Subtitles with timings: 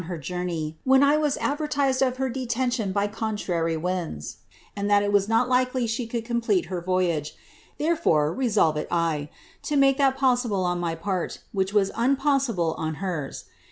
[0.03, 4.37] 351 her journey, when I was advertised of her detention by contrary winds,
[4.75, 7.35] and that it was not likely she could complete her voyage;
[7.77, 9.29] therefore, resoivit I,
[9.61, 13.43] to make that possible on my part, which was unpossible on hers.